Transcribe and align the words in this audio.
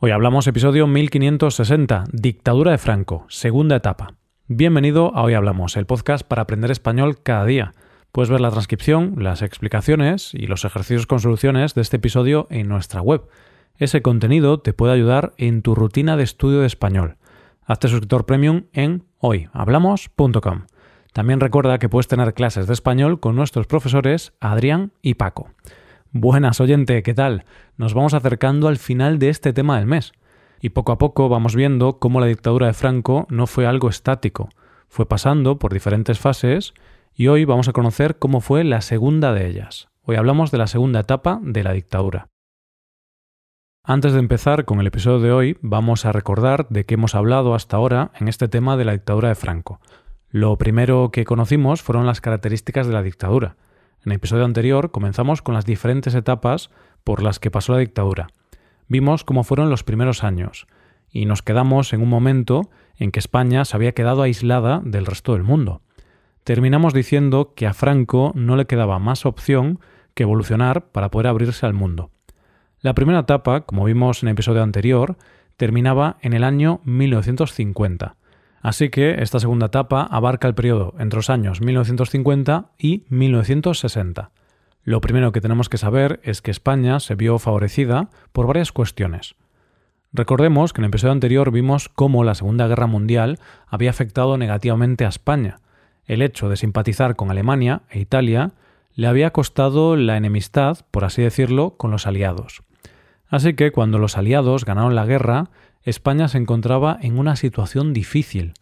Hoy 0.00 0.12
hablamos 0.12 0.46
episodio 0.46 0.86
1560, 0.86 2.04
Dictadura 2.12 2.70
de 2.70 2.78
Franco, 2.78 3.26
segunda 3.28 3.74
etapa. 3.74 4.14
Bienvenido 4.46 5.12
a 5.16 5.24
Hoy 5.24 5.34
Hablamos, 5.34 5.76
el 5.76 5.86
podcast 5.86 6.24
para 6.24 6.42
aprender 6.42 6.70
español 6.70 7.20
cada 7.20 7.44
día. 7.44 7.74
Puedes 8.12 8.30
ver 8.30 8.40
la 8.40 8.52
transcripción, 8.52 9.16
las 9.18 9.42
explicaciones 9.42 10.34
y 10.34 10.46
los 10.46 10.64
ejercicios 10.64 11.08
con 11.08 11.18
soluciones 11.18 11.74
de 11.74 11.82
este 11.82 11.96
episodio 11.96 12.46
en 12.48 12.68
nuestra 12.68 13.00
web. 13.00 13.22
Ese 13.76 14.00
contenido 14.00 14.60
te 14.60 14.72
puede 14.72 14.92
ayudar 14.92 15.32
en 15.36 15.62
tu 15.62 15.74
rutina 15.74 16.16
de 16.16 16.22
estudio 16.22 16.60
de 16.60 16.68
español. 16.68 17.16
Hazte 17.64 17.88
suscriptor 17.88 18.24
premium 18.24 18.66
en 18.72 19.02
hoyhablamos.com. 19.18 20.66
También 21.12 21.40
recuerda 21.40 21.80
que 21.80 21.88
puedes 21.88 22.06
tener 22.06 22.34
clases 22.34 22.68
de 22.68 22.74
español 22.74 23.18
con 23.18 23.34
nuestros 23.34 23.66
profesores 23.66 24.32
Adrián 24.38 24.92
y 25.02 25.14
Paco. 25.14 25.50
Buenas 26.12 26.58
oyente, 26.62 27.02
¿qué 27.02 27.12
tal? 27.12 27.44
Nos 27.76 27.92
vamos 27.92 28.14
acercando 28.14 28.68
al 28.68 28.78
final 28.78 29.18
de 29.18 29.28
este 29.28 29.52
tema 29.52 29.76
del 29.76 29.84
mes. 29.84 30.12
Y 30.58 30.70
poco 30.70 30.92
a 30.92 30.96
poco 30.96 31.28
vamos 31.28 31.54
viendo 31.54 31.98
cómo 31.98 32.18
la 32.18 32.26
dictadura 32.26 32.66
de 32.66 32.72
Franco 32.72 33.26
no 33.28 33.46
fue 33.46 33.66
algo 33.66 33.90
estático, 33.90 34.48
fue 34.88 35.06
pasando 35.06 35.58
por 35.58 35.74
diferentes 35.74 36.18
fases 36.18 36.72
y 37.14 37.26
hoy 37.26 37.44
vamos 37.44 37.68
a 37.68 37.74
conocer 37.74 38.18
cómo 38.18 38.40
fue 38.40 38.64
la 38.64 38.80
segunda 38.80 39.34
de 39.34 39.48
ellas. 39.48 39.90
Hoy 40.02 40.16
hablamos 40.16 40.50
de 40.50 40.56
la 40.56 40.66
segunda 40.66 41.00
etapa 41.00 41.40
de 41.42 41.62
la 41.62 41.74
dictadura. 41.74 42.28
Antes 43.84 44.14
de 44.14 44.20
empezar 44.20 44.64
con 44.64 44.80
el 44.80 44.86
episodio 44.86 45.20
de 45.20 45.32
hoy, 45.32 45.58
vamos 45.60 46.06
a 46.06 46.12
recordar 46.12 46.68
de 46.70 46.86
qué 46.86 46.94
hemos 46.94 47.14
hablado 47.14 47.54
hasta 47.54 47.76
ahora 47.76 48.12
en 48.18 48.28
este 48.28 48.48
tema 48.48 48.78
de 48.78 48.86
la 48.86 48.92
dictadura 48.92 49.28
de 49.28 49.34
Franco. 49.34 49.78
Lo 50.30 50.56
primero 50.56 51.10
que 51.12 51.26
conocimos 51.26 51.82
fueron 51.82 52.06
las 52.06 52.22
características 52.22 52.86
de 52.86 52.94
la 52.94 53.02
dictadura. 53.02 53.56
En 54.04 54.12
el 54.12 54.16
episodio 54.16 54.44
anterior 54.44 54.90
comenzamos 54.90 55.42
con 55.42 55.54
las 55.54 55.64
diferentes 55.64 56.14
etapas 56.14 56.70
por 57.04 57.22
las 57.22 57.38
que 57.38 57.50
pasó 57.50 57.72
la 57.72 57.78
dictadura. 57.78 58.28
Vimos 58.86 59.24
cómo 59.24 59.44
fueron 59.44 59.70
los 59.70 59.84
primeros 59.84 60.24
años 60.24 60.66
y 61.10 61.26
nos 61.26 61.42
quedamos 61.42 61.92
en 61.92 62.02
un 62.02 62.08
momento 62.08 62.70
en 62.96 63.10
que 63.10 63.18
España 63.18 63.64
se 63.64 63.76
había 63.76 63.92
quedado 63.92 64.22
aislada 64.22 64.80
del 64.84 65.06
resto 65.06 65.32
del 65.32 65.42
mundo. 65.42 65.82
Terminamos 66.44 66.94
diciendo 66.94 67.52
que 67.54 67.66
a 67.66 67.74
Franco 67.74 68.32
no 68.34 68.56
le 68.56 68.66
quedaba 68.66 68.98
más 68.98 69.26
opción 69.26 69.80
que 70.14 70.22
evolucionar 70.22 70.86
para 70.90 71.10
poder 71.10 71.26
abrirse 71.26 71.66
al 71.66 71.74
mundo. 71.74 72.10
La 72.80 72.94
primera 72.94 73.20
etapa, 73.20 73.62
como 73.62 73.84
vimos 73.84 74.22
en 74.22 74.28
el 74.28 74.32
episodio 74.32 74.62
anterior, 74.62 75.16
terminaba 75.56 76.16
en 76.22 76.32
el 76.32 76.44
año 76.44 76.80
1950, 76.84 78.16
Así 78.60 78.88
que 78.88 79.22
esta 79.22 79.40
segunda 79.40 79.66
etapa 79.66 80.02
abarca 80.02 80.48
el 80.48 80.54
periodo 80.54 80.94
entre 80.98 81.18
los 81.18 81.30
años 81.30 81.60
1950 81.60 82.72
y 82.78 83.04
1960. 83.08 84.30
Lo 84.84 85.00
primero 85.00 85.32
que 85.32 85.40
tenemos 85.40 85.68
que 85.68 85.78
saber 85.78 86.20
es 86.22 86.42
que 86.42 86.50
España 86.50 86.98
se 87.00 87.14
vio 87.14 87.38
favorecida 87.38 88.08
por 88.32 88.46
varias 88.46 88.72
cuestiones. 88.72 89.36
Recordemos 90.12 90.72
que 90.72 90.80
en 90.80 90.86
el 90.86 90.88
episodio 90.88 91.12
anterior 91.12 91.50
vimos 91.50 91.88
cómo 91.88 92.24
la 92.24 92.34
Segunda 92.34 92.66
Guerra 92.66 92.86
Mundial 92.86 93.38
había 93.66 93.90
afectado 93.90 94.38
negativamente 94.38 95.04
a 95.04 95.08
España. 95.08 95.60
El 96.06 96.22
hecho 96.22 96.48
de 96.48 96.56
simpatizar 96.56 97.16
con 97.16 97.30
Alemania 97.30 97.82
e 97.90 98.00
Italia 98.00 98.52
le 98.94 99.06
había 99.06 99.30
costado 99.30 99.94
la 99.94 100.16
enemistad, 100.16 100.78
por 100.90 101.04
así 101.04 101.22
decirlo, 101.22 101.76
con 101.76 101.90
los 101.90 102.06
aliados. 102.06 102.62
Así 103.28 103.54
que 103.54 103.70
cuando 103.70 103.98
los 103.98 104.16
aliados 104.16 104.64
ganaron 104.64 104.94
la 104.94 105.04
guerra, 105.04 105.50
España 105.88 106.28
se 106.28 106.38
encontraba 106.38 106.98
en 107.00 107.18
una 107.18 107.34
situación 107.36 107.92
difícil, 107.92 108.54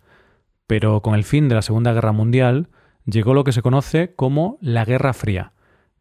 pero 0.67 1.03
con 1.03 1.15
el 1.15 1.25
fin 1.25 1.49
de 1.49 1.57
la 1.57 1.63
Segunda 1.63 1.93
Guerra 1.93 2.13
Mundial 2.13 2.69
llegó 3.05 3.35
lo 3.35 3.45
que 3.45 3.53
se 3.53 3.63
conoce 3.63 4.15
como 4.15 4.59
la 4.61 4.85
Guerra 4.85 5.13
Fría, 5.13 5.53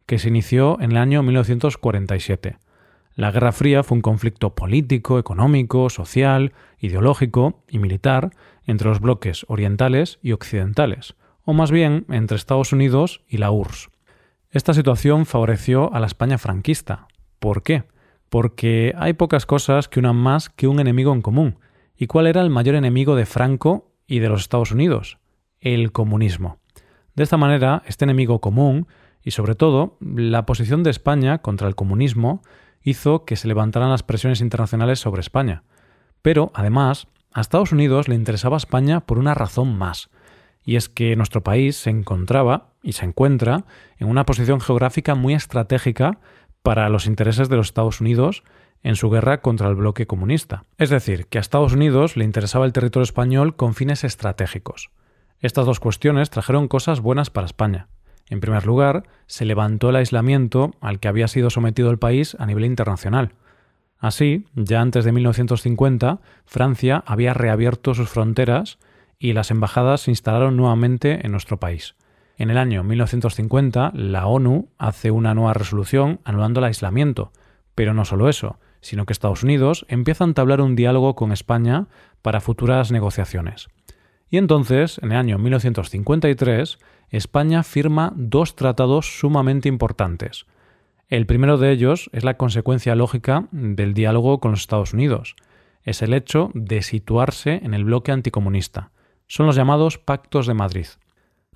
que 0.06 0.18
se 0.18 0.28
inició 0.28 0.80
en 0.80 0.92
el 0.92 0.98
año 0.98 1.22
1947. 1.22 2.58
La 3.14 3.32
Guerra 3.32 3.52
Fría 3.52 3.82
fue 3.82 3.96
un 3.96 4.02
conflicto 4.02 4.54
político, 4.54 5.18
económico, 5.18 5.90
social, 5.90 6.52
ideológico 6.78 7.62
y 7.68 7.78
militar 7.78 8.30
entre 8.64 8.88
los 8.88 9.00
bloques 9.00 9.46
orientales 9.48 10.18
y 10.22 10.32
occidentales, 10.32 11.16
o 11.44 11.52
más 11.52 11.70
bien 11.70 12.04
entre 12.08 12.36
Estados 12.36 12.72
Unidos 12.72 13.22
y 13.28 13.38
la 13.38 13.50
URSS. 13.50 13.90
Esta 14.50 14.74
situación 14.74 15.26
favoreció 15.26 15.92
a 15.92 16.00
la 16.00 16.06
España 16.06 16.38
franquista. 16.38 17.08
¿Por 17.38 17.62
qué? 17.62 17.84
Porque 18.28 18.94
hay 18.96 19.12
pocas 19.12 19.46
cosas 19.46 19.88
que 19.88 20.00
unan 20.00 20.16
más 20.16 20.50
que 20.50 20.68
un 20.68 20.80
enemigo 20.80 21.12
en 21.12 21.22
común. 21.22 21.58
¿Y 21.96 22.06
cuál 22.06 22.26
era 22.26 22.42
el 22.42 22.50
mayor 22.50 22.74
enemigo 22.74 23.16
de 23.16 23.26
Franco 23.26 23.92
y 24.06 24.18
de 24.18 24.28
los 24.28 24.42
Estados 24.42 24.72
Unidos? 24.72 25.18
El 25.60 25.92
comunismo. 25.92 26.58
De 27.14 27.22
esta 27.22 27.36
manera, 27.36 27.82
este 27.86 28.04
enemigo 28.04 28.40
común, 28.40 28.86
y 29.22 29.30
sobre 29.30 29.54
todo 29.54 29.96
la 30.00 30.46
posición 30.46 30.82
de 30.82 30.90
España 30.90 31.38
contra 31.38 31.66
el 31.68 31.74
comunismo, 31.74 32.42
hizo 32.82 33.24
que 33.24 33.36
se 33.36 33.48
levantaran 33.48 33.90
las 33.90 34.02
presiones 34.02 34.40
internacionales 34.40 35.00
sobre 35.00 35.20
España. 35.20 35.64
Pero, 36.22 36.52
además, 36.54 37.08
a 37.32 37.40
Estados 37.40 37.72
Unidos 37.72 38.08
le 38.08 38.14
interesaba 38.14 38.56
España 38.56 39.00
por 39.00 39.18
una 39.18 39.34
razón 39.34 39.76
más, 39.76 40.10
y 40.64 40.76
es 40.76 40.88
que 40.88 41.16
nuestro 41.16 41.42
país 41.42 41.76
se 41.76 41.90
encontraba 41.90 42.72
y 42.82 42.92
se 42.92 43.04
encuentra 43.04 43.64
en 43.98 44.08
una 44.08 44.26
posición 44.26 44.60
geográfica 44.60 45.14
muy 45.14 45.34
estratégica 45.34 46.18
para 46.66 46.88
los 46.88 47.06
intereses 47.06 47.48
de 47.48 47.54
los 47.54 47.68
Estados 47.68 48.00
Unidos 48.00 48.42
en 48.82 48.96
su 48.96 49.08
guerra 49.08 49.40
contra 49.40 49.68
el 49.68 49.76
bloque 49.76 50.08
comunista. 50.08 50.64
Es 50.78 50.90
decir, 50.90 51.26
que 51.26 51.38
a 51.38 51.40
Estados 51.40 51.74
Unidos 51.74 52.16
le 52.16 52.24
interesaba 52.24 52.66
el 52.66 52.72
territorio 52.72 53.04
español 53.04 53.54
con 53.54 53.76
fines 53.76 54.02
estratégicos. 54.02 54.90
Estas 55.38 55.64
dos 55.64 55.78
cuestiones 55.78 56.28
trajeron 56.28 56.66
cosas 56.66 56.98
buenas 56.98 57.30
para 57.30 57.46
España. 57.46 57.86
En 58.30 58.40
primer 58.40 58.66
lugar, 58.66 59.04
se 59.28 59.44
levantó 59.44 59.90
el 59.90 59.94
aislamiento 59.94 60.74
al 60.80 60.98
que 60.98 61.06
había 61.06 61.28
sido 61.28 61.50
sometido 61.50 61.88
el 61.88 62.00
país 62.00 62.36
a 62.40 62.46
nivel 62.46 62.64
internacional. 62.64 63.34
Así, 64.00 64.46
ya 64.56 64.80
antes 64.80 65.04
de 65.04 65.12
1950, 65.12 66.18
Francia 66.46 67.04
había 67.06 67.32
reabierto 67.32 67.94
sus 67.94 68.08
fronteras 68.08 68.78
y 69.20 69.34
las 69.34 69.52
embajadas 69.52 70.00
se 70.00 70.10
instalaron 70.10 70.56
nuevamente 70.56 71.24
en 71.24 71.30
nuestro 71.30 71.60
país. 71.60 71.94
En 72.38 72.50
el 72.50 72.58
año 72.58 72.84
1950, 72.84 73.92
la 73.94 74.26
ONU 74.26 74.68
hace 74.76 75.10
una 75.10 75.34
nueva 75.34 75.54
resolución 75.54 76.20
anulando 76.24 76.60
el 76.60 76.66
aislamiento, 76.66 77.32
pero 77.74 77.94
no 77.94 78.04
solo 78.04 78.28
eso, 78.28 78.58
sino 78.80 79.06
que 79.06 79.14
Estados 79.14 79.42
Unidos 79.42 79.86
empieza 79.88 80.24
a 80.24 80.26
entablar 80.26 80.60
un 80.60 80.76
diálogo 80.76 81.14
con 81.14 81.32
España 81.32 81.86
para 82.20 82.40
futuras 82.40 82.92
negociaciones. 82.92 83.68
Y 84.28 84.36
entonces, 84.36 84.98
en 85.02 85.12
el 85.12 85.18
año 85.18 85.38
1953, 85.38 86.78
España 87.08 87.62
firma 87.62 88.12
dos 88.16 88.54
tratados 88.54 89.18
sumamente 89.18 89.68
importantes. 89.68 90.46
El 91.08 91.24
primero 91.24 91.56
de 91.56 91.70
ellos 91.70 92.10
es 92.12 92.24
la 92.24 92.36
consecuencia 92.36 92.96
lógica 92.96 93.48
del 93.52 93.94
diálogo 93.94 94.40
con 94.40 94.50
los 94.50 94.60
Estados 94.60 94.92
Unidos. 94.92 95.36
Es 95.84 96.02
el 96.02 96.12
hecho 96.12 96.50
de 96.52 96.82
situarse 96.82 97.60
en 97.62 97.72
el 97.72 97.84
bloque 97.84 98.12
anticomunista. 98.12 98.90
Son 99.26 99.46
los 99.46 99.56
llamados 99.56 99.98
Pactos 99.98 100.46
de 100.46 100.54
Madrid. 100.54 100.86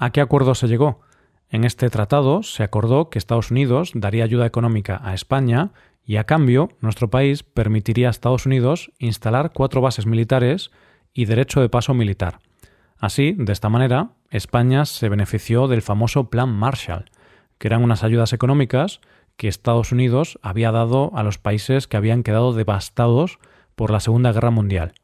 ¿A 0.02 0.12
qué 0.12 0.22
acuerdo 0.22 0.54
se 0.54 0.66
llegó? 0.66 1.02
En 1.50 1.64
este 1.64 1.90
tratado 1.90 2.42
se 2.42 2.62
acordó 2.62 3.10
que 3.10 3.18
Estados 3.18 3.50
Unidos 3.50 3.92
daría 3.94 4.24
ayuda 4.24 4.46
económica 4.46 4.98
a 5.04 5.12
España 5.12 5.72
y 6.06 6.16
a 6.16 6.24
cambio 6.24 6.70
nuestro 6.80 7.10
país 7.10 7.42
permitiría 7.42 8.08
a 8.08 8.10
Estados 8.10 8.46
Unidos 8.46 8.92
instalar 8.98 9.52
cuatro 9.52 9.82
bases 9.82 10.06
militares 10.06 10.70
y 11.12 11.26
derecho 11.26 11.60
de 11.60 11.68
paso 11.68 11.92
militar. 11.92 12.38
Así, 12.96 13.34
de 13.36 13.52
esta 13.52 13.68
manera, 13.68 14.12
España 14.30 14.86
se 14.86 15.10
benefició 15.10 15.68
del 15.68 15.82
famoso 15.82 16.30
Plan 16.30 16.48
Marshall, 16.48 17.10
que 17.58 17.68
eran 17.68 17.84
unas 17.84 18.02
ayudas 18.02 18.32
económicas 18.32 19.02
que 19.36 19.48
Estados 19.48 19.92
Unidos 19.92 20.38
había 20.40 20.72
dado 20.72 21.10
a 21.14 21.22
los 21.22 21.36
países 21.36 21.86
que 21.86 21.98
habían 21.98 22.22
quedado 22.22 22.54
devastados 22.54 23.38
por 23.76 23.90
la 23.90 24.00
Segunda 24.00 24.32
Guerra 24.32 24.50
Mundial. 24.50 24.94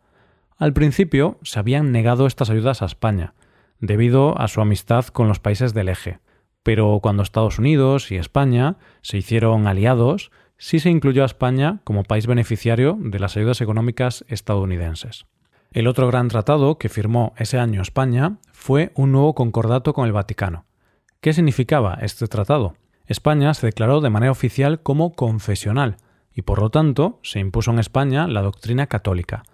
Al 0.56 0.72
principio 0.72 1.38
se 1.42 1.58
habían 1.58 1.92
negado 1.92 2.26
estas 2.26 2.48
ayudas 2.48 2.80
a 2.80 2.86
España, 2.86 3.34
debido 3.80 4.38
a 4.40 4.48
su 4.48 4.60
amistad 4.60 5.06
con 5.06 5.28
los 5.28 5.40
países 5.40 5.74
del 5.74 5.88
eje. 5.88 6.20
Pero 6.62 6.98
cuando 7.02 7.22
Estados 7.22 7.58
Unidos 7.58 8.10
y 8.10 8.16
España 8.16 8.76
se 9.02 9.18
hicieron 9.18 9.66
aliados, 9.66 10.30
sí 10.58 10.78
se 10.78 10.90
incluyó 10.90 11.22
a 11.22 11.26
España 11.26 11.80
como 11.84 12.02
país 12.02 12.26
beneficiario 12.26 12.98
de 13.00 13.18
las 13.18 13.36
ayudas 13.36 13.60
económicas 13.60 14.24
estadounidenses. 14.28 15.26
El 15.72 15.88
otro 15.88 16.06
gran 16.06 16.28
tratado 16.28 16.78
que 16.78 16.88
firmó 16.88 17.34
ese 17.36 17.58
año 17.58 17.82
España 17.82 18.38
fue 18.52 18.92
un 18.94 19.12
nuevo 19.12 19.34
concordato 19.34 19.92
con 19.92 20.06
el 20.06 20.12
Vaticano. 20.12 20.64
¿Qué 21.20 21.32
significaba 21.32 21.98
este 22.00 22.26
tratado? 22.28 22.76
España 23.06 23.52
se 23.54 23.66
declaró 23.66 24.00
de 24.00 24.10
manera 24.10 24.32
oficial 24.32 24.80
como 24.82 25.12
confesional 25.12 25.98
y 26.32 26.42
por 26.42 26.60
lo 26.60 26.70
tanto 26.70 27.20
se 27.22 27.40
impuso 27.40 27.70
en 27.70 27.78
España 27.78 28.26
la 28.26 28.42
doctrina 28.42 28.86
católica, 28.86 29.44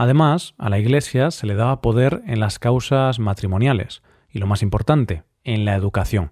Además, 0.00 0.54
a 0.58 0.70
la 0.70 0.78
Iglesia 0.78 1.32
se 1.32 1.44
le 1.48 1.56
daba 1.56 1.80
poder 1.80 2.22
en 2.24 2.38
las 2.38 2.60
causas 2.60 3.18
matrimoniales 3.18 4.00
y, 4.30 4.38
lo 4.38 4.46
más 4.46 4.62
importante, 4.62 5.24
en 5.42 5.64
la 5.64 5.74
educación. 5.74 6.30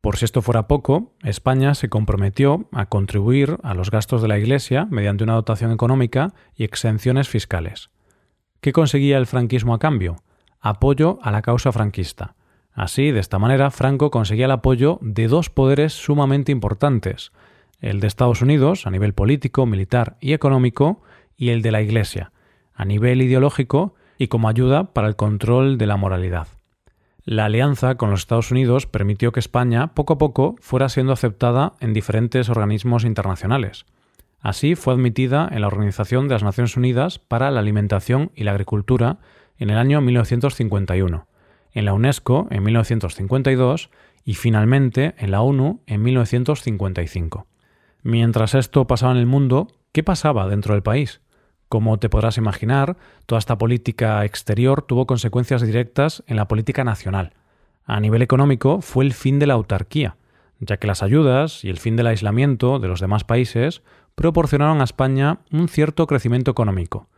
Por 0.00 0.16
si 0.16 0.24
esto 0.24 0.40
fuera 0.40 0.66
poco, 0.66 1.12
España 1.22 1.74
se 1.74 1.90
comprometió 1.90 2.70
a 2.72 2.86
contribuir 2.86 3.58
a 3.62 3.74
los 3.74 3.90
gastos 3.90 4.22
de 4.22 4.28
la 4.28 4.38
Iglesia 4.38 4.86
mediante 4.90 5.24
una 5.24 5.34
dotación 5.34 5.72
económica 5.72 6.32
y 6.56 6.64
exenciones 6.64 7.28
fiscales. 7.28 7.90
¿Qué 8.62 8.72
conseguía 8.72 9.18
el 9.18 9.26
franquismo 9.26 9.74
a 9.74 9.78
cambio? 9.78 10.16
Apoyo 10.58 11.18
a 11.20 11.30
la 11.30 11.42
causa 11.42 11.70
franquista. 11.70 12.34
Así, 12.72 13.10
de 13.10 13.20
esta 13.20 13.38
manera, 13.38 13.70
Franco 13.70 14.10
conseguía 14.10 14.46
el 14.46 14.52
apoyo 14.52 14.98
de 15.02 15.28
dos 15.28 15.50
poderes 15.50 15.92
sumamente 15.92 16.50
importantes, 16.50 17.30
el 17.78 18.00
de 18.00 18.06
Estados 18.06 18.40
Unidos 18.40 18.86
a 18.86 18.90
nivel 18.90 19.12
político, 19.12 19.66
militar 19.66 20.16
y 20.18 20.32
económico, 20.32 21.02
y 21.36 21.50
el 21.50 21.60
de 21.60 21.72
la 21.72 21.82
Iglesia, 21.82 22.31
a 22.74 22.84
nivel 22.84 23.22
ideológico 23.22 23.94
y 24.18 24.28
como 24.28 24.48
ayuda 24.48 24.92
para 24.92 25.08
el 25.08 25.16
control 25.16 25.78
de 25.78 25.86
la 25.86 25.96
moralidad. 25.96 26.48
La 27.24 27.44
alianza 27.44 27.96
con 27.96 28.10
los 28.10 28.20
Estados 28.20 28.50
Unidos 28.50 28.86
permitió 28.86 29.30
que 29.30 29.40
España 29.40 29.94
poco 29.94 30.14
a 30.14 30.18
poco 30.18 30.56
fuera 30.60 30.88
siendo 30.88 31.12
aceptada 31.12 31.74
en 31.80 31.92
diferentes 31.92 32.48
organismos 32.48 33.04
internacionales. 33.04 33.86
Así 34.40 34.74
fue 34.74 34.94
admitida 34.94 35.48
en 35.52 35.60
la 35.60 35.68
Organización 35.68 36.26
de 36.26 36.34
las 36.34 36.42
Naciones 36.42 36.76
Unidas 36.76 37.20
para 37.20 37.52
la 37.52 37.60
Alimentación 37.60 38.32
y 38.34 38.42
la 38.42 38.50
Agricultura 38.50 39.18
en 39.58 39.70
el 39.70 39.78
año 39.78 40.00
1951, 40.00 41.28
en 41.72 41.84
la 41.84 41.94
UNESCO 41.94 42.48
en 42.50 42.64
1952 42.64 43.90
y 44.24 44.34
finalmente 44.34 45.14
en 45.18 45.30
la 45.30 45.42
ONU 45.42 45.80
en 45.86 46.02
1955. 46.02 47.46
Mientras 48.02 48.54
esto 48.56 48.88
pasaba 48.88 49.12
en 49.12 49.18
el 49.18 49.26
mundo, 49.26 49.68
¿qué 49.92 50.02
pasaba 50.02 50.48
dentro 50.48 50.74
del 50.74 50.82
país? 50.82 51.21
Como 51.72 51.98
te 51.98 52.10
podrás 52.10 52.36
imaginar, 52.36 52.98
toda 53.24 53.38
esta 53.38 53.56
política 53.56 54.26
exterior 54.26 54.82
tuvo 54.82 55.06
consecuencias 55.06 55.62
directas 55.62 56.22
en 56.26 56.36
la 56.36 56.46
política 56.46 56.84
nacional. 56.84 57.32
A 57.86 57.98
nivel 57.98 58.20
económico 58.20 58.82
fue 58.82 59.06
el 59.06 59.14
fin 59.14 59.38
de 59.38 59.46
la 59.46 59.54
autarquía, 59.54 60.18
ya 60.60 60.76
que 60.76 60.86
las 60.86 61.02
ayudas 61.02 61.64
y 61.64 61.70
el 61.70 61.78
fin 61.78 61.96
del 61.96 62.08
aislamiento 62.08 62.78
de 62.78 62.88
los 62.88 63.00
demás 63.00 63.24
países 63.24 63.80
proporcionaron 64.14 64.82
a 64.82 64.84
España 64.84 65.38
un 65.50 65.66
cierto 65.66 66.06
crecimiento 66.06 66.50
económico. 66.50 67.08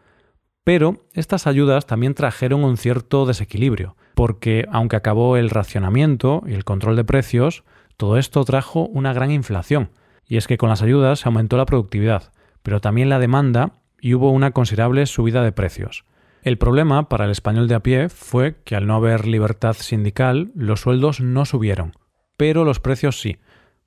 Pero 0.62 1.04
estas 1.14 1.48
ayudas 1.48 1.86
también 1.86 2.14
trajeron 2.14 2.62
un 2.62 2.76
cierto 2.76 3.26
desequilibrio, 3.26 3.96
porque 4.14 4.68
aunque 4.70 4.94
acabó 4.94 5.36
el 5.36 5.50
racionamiento 5.50 6.44
y 6.46 6.52
el 6.52 6.62
control 6.62 6.94
de 6.94 7.02
precios, 7.02 7.64
todo 7.96 8.18
esto 8.18 8.44
trajo 8.44 8.86
una 8.86 9.12
gran 9.12 9.32
inflación, 9.32 9.90
y 10.28 10.36
es 10.36 10.46
que 10.46 10.58
con 10.58 10.68
las 10.68 10.82
ayudas 10.82 11.18
se 11.18 11.28
aumentó 11.28 11.56
la 11.56 11.66
productividad, 11.66 12.30
pero 12.62 12.80
también 12.80 13.08
la 13.08 13.18
demanda 13.18 13.80
y 14.04 14.12
hubo 14.12 14.30
una 14.32 14.50
considerable 14.50 15.06
subida 15.06 15.42
de 15.42 15.52
precios. 15.52 16.04
El 16.42 16.58
problema 16.58 17.08
para 17.08 17.24
el 17.24 17.30
español 17.30 17.68
de 17.68 17.74
a 17.74 17.80
pie 17.80 18.10
fue 18.10 18.56
que 18.62 18.76
al 18.76 18.86
no 18.86 18.96
haber 18.96 19.26
libertad 19.26 19.72
sindical, 19.72 20.52
los 20.54 20.82
sueldos 20.82 21.22
no 21.22 21.46
subieron, 21.46 21.94
pero 22.36 22.66
los 22.66 22.80
precios 22.80 23.18
sí, 23.18 23.38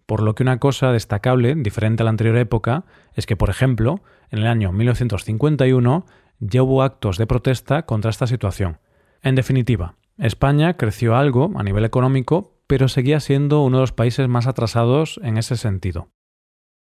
por 0.07 0.23
lo 0.23 0.33
que 0.33 0.41
una 0.41 0.57
cosa 0.57 0.91
destacable, 0.91 1.53
diferente 1.53 2.01
a 2.01 2.05
la 2.05 2.09
anterior 2.09 2.35
época, 2.37 2.85
es 3.13 3.27
que, 3.27 3.35
por 3.35 3.51
ejemplo, 3.51 4.01
en 4.31 4.39
el 4.39 4.47
año 4.47 4.71
1951 4.71 6.07
ya 6.39 6.63
hubo 6.63 6.81
actos 6.81 7.19
de 7.19 7.27
protesta 7.27 7.85
contra 7.85 8.09
esta 8.09 8.25
situación. 8.25 8.79
En 9.21 9.35
definitiva, 9.35 9.97
España 10.17 10.77
creció 10.77 11.15
algo 11.15 11.51
a 11.57 11.61
nivel 11.61 11.85
económico, 11.85 12.57
pero 12.65 12.87
seguía 12.87 13.19
siendo 13.19 13.61
uno 13.61 13.77
de 13.77 13.81
los 13.81 13.91
países 13.91 14.27
más 14.27 14.47
atrasados 14.47 15.19
en 15.21 15.37
ese 15.37 15.57
sentido. 15.57 16.09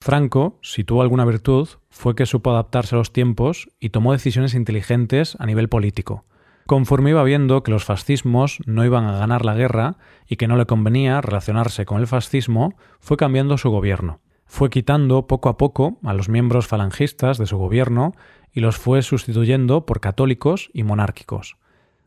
Franco, 0.02 0.58
si 0.62 0.82
tuvo 0.82 1.02
alguna 1.02 1.24
virtud, 1.24 1.68
fue 1.88 2.16
que 2.16 2.26
supo 2.26 2.50
adaptarse 2.50 2.96
a 2.96 2.98
los 2.98 3.12
tiempos 3.12 3.68
y 3.78 3.90
tomó 3.90 4.10
decisiones 4.10 4.54
inteligentes 4.54 5.36
a 5.38 5.46
nivel 5.46 5.68
político. 5.68 6.24
Conforme 6.66 7.10
iba 7.10 7.22
viendo 7.22 7.62
que 7.62 7.70
los 7.70 7.84
fascismos 7.84 8.58
no 8.66 8.84
iban 8.84 9.04
a 9.04 9.16
ganar 9.16 9.44
la 9.44 9.54
guerra 9.54 9.98
y 10.26 10.34
que 10.34 10.48
no 10.48 10.56
le 10.56 10.66
convenía 10.66 11.20
relacionarse 11.20 11.86
con 11.86 12.00
el 12.00 12.08
fascismo, 12.08 12.74
fue 12.98 13.16
cambiando 13.16 13.56
su 13.58 13.70
gobierno. 13.70 14.18
Fue 14.44 14.70
quitando 14.70 15.28
poco 15.28 15.48
a 15.48 15.56
poco 15.56 15.98
a 16.02 16.14
los 16.14 16.28
miembros 16.28 16.66
falangistas 16.66 17.38
de 17.38 17.46
su 17.46 17.56
gobierno 17.56 18.12
y 18.52 18.58
los 18.58 18.78
fue 18.78 19.02
sustituyendo 19.02 19.86
por 19.86 20.00
católicos 20.00 20.68
y 20.72 20.82
monárquicos. 20.82 21.58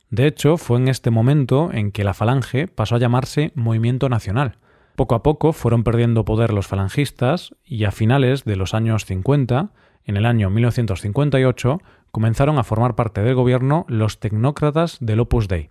De 0.09 0.27
hecho, 0.27 0.57
fue 0.57 0.80
en 0.80 0.89
este 0.89 1.12
momento 1.12 1.69
en 1.71 1.94
que 1.94 2.03
la 2.03 2.13
falange 2.13 2.68
pasó 2.68 2.95
a 2.95 3.00
llamarse 3.00 3.53
Movimiento 3.56 4.09
Nacional, 4.09 4.57
poco 4.95 5.15
a 5.15 5.24
poco 5.24 5.53
fueron 5.53 5.83
perdiendo 5.83 6.25
poder 6.25 6.53
los 6.53 6.68
falangistas 6.68 7.53
y 7.63 7.83
a 7.83 7.92
finales 7.92 8.44
de 8.45 8.56
los 8.56 8.74
años 8.74 9.06
50, 9.06 9.71
en 10.06 10.18
el 10.18 10.25
año 10.25 10.50
1958, 10.50 11.80
comenzaron 12.12 12.57
a 12.57 12.63
formar 12.63 12.95
parte 12.95 13.21
del 13.21 13.36
gobierno 13.36 13.86
los 13.88 14.19
tecnócratas 14.19 14.97
del 15.01 15.19
Opus 15.19 15.47
Dei. 15.47 15.69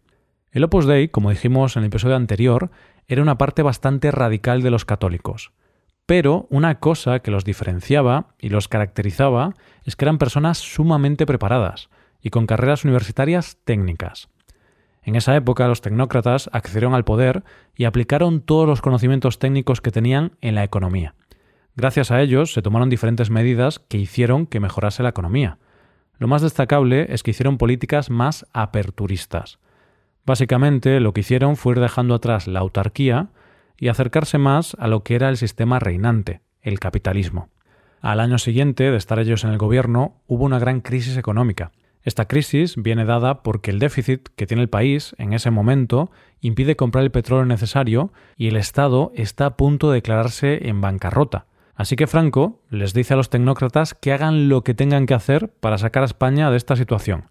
El 0.53 0.65
Opus 0.65 0.87
Dei, 0.87 1.09
como 1.09 1.31
dijimos 1.31 1.77
en 1.77 1.83
el 1.83 1.89
episodio 1.89 2.17
anterior, 2.17 2.71
era 3.07 3.23
una 3.23 3.39
parte 3.39 3.63
bastante 3.63 4.11
radical 4.11 4.63
de 4.63 4.71
los 4.71 4.85
católicos. 4.85 5.53
Pero 6.07 6.47
una 6.51 6.81
cosa 6.81 7.21
que 7.21 7.31
los 7.31 7.45
diferenciaba 7.45 8.35
y 8.39 8.51
los 8.51 8.69
caracterizaba 8.69 9.55
es 9.85 9.97
que 9.97 10.05
eran 10.05 10.19
personas 10.19 10.59
sumamente 10.59 11.27
preparadas 11.27 11.89
y 12.21 12.31
con 12.31 12.47
carreras 12.47 12.85
universitarias 12.85 13.59
técnicas. 13.65 14.29
En 15.05 15.17
esa 15.17 15.37
época 15.37 15.69
los 15.69 15.83
tecnócratas 15.83 16.49
accedieron 16.53 16.95
al 16.95 17.05
poder 17.05 17.45
y 17.77 17.85
aplicaron 17.85 18.41
todos 18.41 18.67
los 18.67 18.81
conocimientos 18.81 19.39
técnicos 19.39 19.81
que 19.81 19.91
tenían 19.91 20.33
en 20.41 20.55
la 20.55 20.65
economía. 20.65 21.15
Gracias 21.77 22.11
a 22.11 22.23
ellos 22.23 22.53
se 22.53 22.63
tomaron 22.63 22.89
diferentes 22.89 23.31
medidas 23.31 23.81
que 23.81 23.99
hicieron 23.99 24.47
que 24.47 24.61
mejorase 24.61 25.03
la 25.03 25.11
economía. 25.11 25.59
Lo 26.19 26.29
más 26.29 26.41
destacable 26.41 27.13
es 27.13 27.23
que 27.23 27.33
hicieron 27.33 27.59
políticas 27.59 28.09
más 28.09 28.47
aperturistas. 28.53 29.59
Básicamente 30.25 31.01
lo 31.01 31.13
que 31.13 31.21
hicieron 31.21 31.57
fue 31.57 31.75
ir 31.75 31.81
dejando 31.81 32.15
atrás 32.15 32.47
la 32.47 32.61
autarquía 32.61 33.29
y 33.77 33.89
acercarse 33.89 34.39
más 34.39 34.77
a 34.79 34.87
lo 34.87 35.03
que 35.03 35.17
era 35.17 35.29
el 35.29 35.37
sistema 35.37 35.81
reinante, 35.81 36.41
el 36.63 36.79
capitalismo. 36.79 37.51
Al 38.01 38.21
año 38.21 38.39
siguiente 38.39 38.91
de 38.91 38.97
estar 38.97 39.19
ellos 39.19 39.45
en 39.45 39.51
el 39.51 39.59
gobierno 39.59 40.23
hubo 40.27 40.45
una 40.45 40.59
gran 40.59 40.81
crisis 40.81 41.17
económica, 41.17 41.73
esta 42.05 42.27
crisis 42.27 42.77
viene 42.77 43.07
dada 43.07 43.43
porque 43.43 43.71
el 43.71 43.79
déficit 43.79 44.29
que 44.37 44.47
tiene 44.47 44.63
el 44.63 44.69
país 44.69 45.15
en 45.17 45.33
ese 45.33 45.51
momento 45.51 46.11
impide 46.43 46.77
comprar 46.77 47.03
el 47.03 47.11
petróleo 47.11 47.47
necesario 47.47 48.13
y 48.37 48.49
el 48.49 48.57
Estado 48.57 49.11
está 49.15 49.47
a 49.47 49.57
punto 49.57 49.91
de 49.91 49.97
declararse 49.97 50.69
en 50.69 50.83
bancarrota. 50.83 51.47
Así 51.75 51.97
que 51.97 52.07
Franco 52.07 52.61
les 52.69 52.93
dice 52.93 53.15
a 53.15 53.17
los 53.17 53.31
tecnócratas 53.31 53.95
que 53.95 54.13
hagan 54.13 54.51
lo 54.51 54.63
que 54.63 54.75
tengan 54.75 55.07
que 55.07 55.15
hacer 55.15 55.49
para 55.61 55.79
sacar 55.79 56.03
a 56.03 56.07
España 56.07 56.51
de 56.51 56.59
esta 56.59 56.77
situación. 56.77 57.31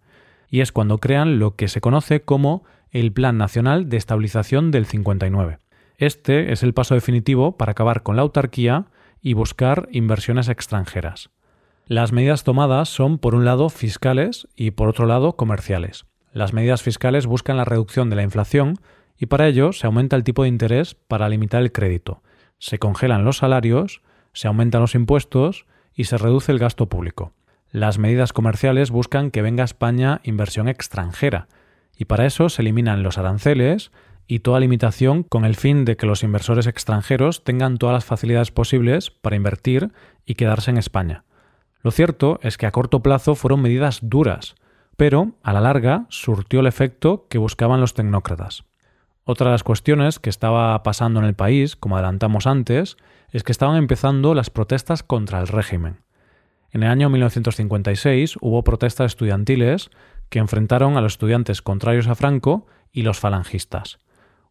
Y 0.49 0.61
es 0.61 0.71
cuando 0.71 0.97
crean 0.97 1.37
lo 1.37 1.55
que 1.55 1.67
se 1.67 1.79
conoce 1.79 2.21
como 2.21 2.63
el 2.89 3.13
Plan 3.13 3.37
Nacional 3.37 3.89
de 3.89 3.97
Estabilización 3.97 4.71
del 4.71 4.87
59. 4.87 5.59
Este 5.97 6.51
es 6.51 6.63
el 6.63 6.73
paso 6.73 6.95
definitivo 6.95 7.57
para 7.57 7.71
acabar 7.71 8.01
con 8.01 8.15
la 8.15 8.23
autarquía 8.23 8.87
y 9.21 9.33
buscar 9.33 9.87
inversiones 9.91 10.49
extranjeras. 10.49 11.29
Las 11.85 12.13
medidas 12.13 12.45
tomadas 12.45 12.87
son, 12.87 13.17
por 13.17 13.35
un 13.35 13.43
lado, 13.43 13.67
fiscales 13.67 14.47
y, 14.55 14.71
por 14.71 14.87
otro 14.87 15.05
lado, 15.05 15.35
comerciales. 15.35 16.05
Las 16.31 16.53
medidas 16.53 16.81
fiscales 16.81 17.27
buscan 17.27 17.57
la 17.57 17.65
reducción 17.65 18.09
de 18.09 18.15
la 18.15 18.23
inflación 18.23 18.79
y 19.17 19.25
para 19.25 19.47
ello 19.47 19.73
se 19.73 19.85
aumenta 19.85 20.15
el 20.15 20.23
tipo 20.23 20.43
de 20.43 20.49
interés 20.49 20.95
para 20.95 21.27
limitar 21.27 21.61
el 21.61 21.73
crédito, 21.73 22.23
se 22.57 22.79
congelan 22.79 23.25
los 23.25 23.37
salarios, 23.37 24.01
se 24.31 24.47
aumentan 24.47 24.79
los 24.81 24.95
impuestos 24.95 25.65
y 25.93 26.05
se 26.05 26.17
reduce 26.17 26.53
el 26.53 26.59
gasto 26.59 26.87
público. 26.87 27.33
Las 27.69 27.99
medidas 27.99 28.31
comerciales 28.31 28.89
buscan 28.89 29.29
que 29.29 29.41
venga 29.41 29.63
a 29.63 29.65
España 29.65 30.21
inversión 30.23 30.69
extranjera 30.69 31.49
y 31.97 32.05
para 32.05 32.25
eso 32.25 32.47
se 32.47 32.61
eliminan 32.61 33.03
los 33.03 33.17
aranceles 33.17 33.91
y 34.25 34.39
toda 34.39 34.61
limitación 34.61 35.23
con 35.23 35.43
el 35.43 35.55
fin 35.55 35.83
de 35.83 35.97
que 35.97 36.05
los 36.05 36.23
inversores 36.23 36.65
extranjeros 36.65 37.43
tengan 37.43 37.77
todas 37.77 37.93
las 37.93 38.05
facilidades 38.05 38.51
posibles 38.51 39.11
para 39.11 39.35
invertir 39.35 39.91
y 40.25 40.35
quedarse 40.35 40.71
en 40.71 40.77
España. 40.77 41.25
Lo 41.83 41.91
cierto 41.91 42.39
es 42.41 42.57
que 42.57 42.65
a 42.65 42.71
corto 42.71 43.03
plazo 43.03 43.35
fueron 43.35 43.61
medidas 43.61 43.99
duras, 44.01 44.55
pero 44.95 45.33
a 45.43 45.51
la 45.51 45.59
larga 45.59 46.05
surtió 46.07 46.61
el 46.61 46.67
efecto 46.67 47.27
que 47.29 47.37
buscaban 47.37 47.81
los 47.81 47.93
tecnócratas. 47.93 48.63
Otra 49.25 49.47
de 49.47 49.51
las 49.51 49.63
cuestiones 49.63 50.19
que 50.19 50.29
estaba 50.29 50.81
pasando 50.83 51.19
en 51.19 51.25
el 51.25 51.33
país, 51.33 51.75
como 51.75 51.97
adelantamos 51.97 52.47
antes, 52.47 52.95
es 53.31 53.43
que 53.43 53.51
estaban 53.51 53.75
empezando 53.75 54.33
las 54.33 54.49
protestas 54.49 55.03
contra 55.03 55.39
el 55.39 55.47
régimen. 55.47 56.01
En 56.71 56.83
el 56.83 56.89
año 56.89 57.09
1956 57.09 58.37
hubo 58.39 58.63
protestas 58.63 59.11
estudiantiles 59.11 59.91
que 60.29 60.39
enfrentaron 60.39 60.97
a 60.97 61.01
los 61.01 61.13
estudiantes 61.13 61.61
contrarios 61.61 62.07
a 62.07 62.15
Franco 62.15 62.65
y 62.91 63.03
los 63.03 63.19
falangistas. 63.19 63.99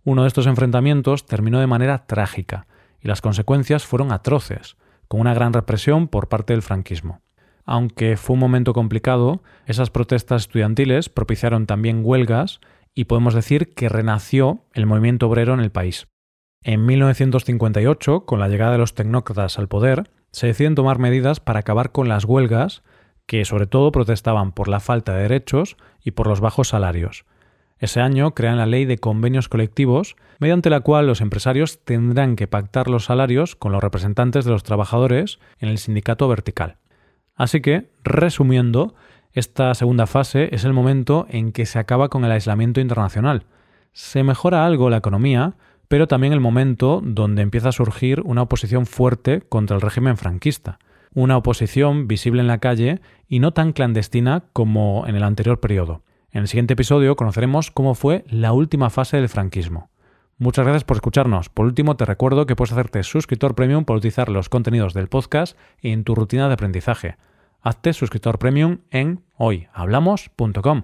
Uno 0.05 0.23
de 0.23 0.29
estos 0.29 0.47
enfrentamientos 0.47 1.27
terminó 1.27 1.61
de 1.61 1.67
manera 1.67 2.07
trágica 2.07 2.67
y 3.01 3.09
las 3.09 3.21
consecuencias 3.21 3.85
fueron 3.85 4.13
atroces, 4.13 4.77
con 5.13 5.21
una 5.21 5.35
gran 5.35 5.53
represión 5.53 6.09
por 6.09 6.31
parte 6.31 6.55
del 6.55 6.63
franquismo. 6.63 7.21
Aunque 7.67 8.17
fue 8.17 8.33
un 8.33 8.41
momento 8.41 8.73
complicado, 8.73 9.43
esas 9.67 9.91
protestas 9.91 10.45
estudiantiles 10.45 11.11
propiciaron 11.11 11.67
también 11.67 12.01
huelgas 12.03 12.61
y 12.95 13.05
podemos 13.05 13.35
decir 13.35 13.75
que 13.75 13.91
renació 13.91 14.65
el 14.73 14.87
movimiento 14.87 15.29
obrero 15.29 15.53
en 15.53 15.61
el 15.61 15.71
país. 15.71 16.09
En 16.63 16.87
1958, 16.87 18.25
con 18.25 18.41
la 18.41 18.49
llegada 18.49 18.73
de 18.73 18.79
los 18.79 18.95
tecnócratas 18.95 19.59
al 19.59 19.69
poder, 19.69 20.11
se 20.31 20.47
deciden 20.47 20.75
tomar 20.75 20.99
medidas 20.99 21.41
para 21.41 21.61
acabar 21.61 21.93
con 21.93 22.09
las 22.09 22.25
huelgas 22.25 22.83
que 23.27 23.45
sobre 23.45 23.67
todo 23.67 23.93
protestaban 23.93 24.53
por 24.53 24.67
la 24.67 24.81
falta 24.81 25.15
de 25.15 25.25
derechos 25.25 25.77
y 26.03 26.13
por 26.13 26.27
los 26.27 26.41
bajos 26.41 26.69
salarios. 26.69 27.27
Ese 27.83 28.01
año 28.01 28.31
crean 28.31 28.59
la 28.59 28.67
ley 28.67 28.85
de 28.85 28.99
convenios 28.99 29.49
colectivos, 29.49 30.15
mediante 30.39 30.71
la 30.71 30.79
cual 30.79 31.09
los 31.09 31.21
empresarios 31.21 31.81
tendrán 31.85 32.37
que 32.37 32.47
pactar 32.47 32.89
los 32.89 33.07
salarios 33.07 33.57
con 33.57 33.73
los 33.73 33.83
representantes 33.83 34.45
de 34.45 34.53
los 34.53 34.63
trabajadores 34.63 35.41
en 35.59 35.69
el 35.69 35.79
sindicato 35.79 36.29
vertical. 36.29 36.77
Así 37.35 37.61
que, 37.61 37.91
resumiendo, 38.05 38.95
esta 39.33 39.75
segunda 39.75 40.07
fase 40.07 40.55
es 40.55 40.65
el 40.65 40.73
momento 40.73 41.27
en 41.29 41.51
que 41.51 41.67
se 41.67 41.81
acaba 41.81 42.09
con 42.09 42.25
el 42.25 42.31
aislamiento 42.31 42.81
internacional. 42.81 43.47
Se 43.93 44.23
mejora 44.23 44.65
algo 44.65 44.89
la 44.89 44.99
economía, 44.99 45.57
pero 45.89 46.07
también 46.07 46.33
el 46.33 46.39
momento 46.39 47.01
donde 47.03 47.43
empieza 47.43 47.71
a 47.71 47.73
surgir 47.73 48.21
una 48.21 48.43
oposición 48.43 48.87
fuerte 48.87 49.43
contra 49.49 49.75
el 49.75 49.83
régimen 49.83 50.17
franquista. 50.17 50.79
una 51.15 51.37
oposición 51.37 52.07
visible 52.07 52.41
en 52.43 52.47
la 52.47 52.59
calle 52.59 53.01
y 53.29 53.41
no 53.41 53.53
tan 53.53 53.73
clandestina 53.73 54.45
como 54.53 55.05
en 55.09 55.17
el 55.17 55.25
anterior 55.25 55.59
periodo. 55.61 56.03
En 56.33 56.41
el 56.41 56.49
siguiente 56.49 56.73
episodio 56.73 57.15
conoceremos 57.15 57.71
cómo 57.71 57.95
fue 57.95 58.25
la 58.29 58.53
última 58.53 58.89
fase 58.89 59.19
del 59.19 59.29
franquismo. 59.29 59.91
Muchas 60.39 60.65
gracias 60.65 60.85
por 60.85 60.97
escucharnos. 60.97 61.51
Por 61.51 61.67
último, 61.67 61.97
te 61.97 62.07
recuerdo 62.07 62.47
que 62.47 62.57
puedes 62.57 62.73
hacerte 62.73 63.03
suscriptor 63.03 63.55
premium 63.55 63.85
para 63.85 63.99
utilizar 63.99 64.29
los 64.31 64.49
contenidos 64.49 64.95
del 64.95 65.09
podcast 65.09 65.57
en 65.83 66.05
tu 66.05 66.15
rutina 66.15 66.49
de 66.49 66.55
aprendizaje. 66.55 67.17
Hazte 67.61 67.93
suscriptor 67.93 68.39
premium 68.39 68.79
en 68.91 69.21
hoyhablamos.com. 69.37 70.83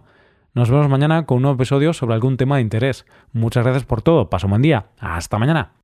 Nos 0.55 0.71
vemos 0.71 0.89
mañana 0.89 1.25
con 1.25 1.37
un 1.37 1.43
nuevo 1.43 1.57
episodio 1.57 1.93
sobre 1.93 2.15
algún 2.15 2.37
tema 2.37 2.57
de 2.57 2.63
interés. 2.63 3.07
Muchas 3.33 3.65
gracias 3.65 3.85
por 3.85 4.03
todo. 4.03 4.31
Paso 4.31 4.47
un 4.47 4.51
buen 4.51 4.63
día. 4.63 4.87
Hasta 5.01 5.39
mañana. 5.39 5.78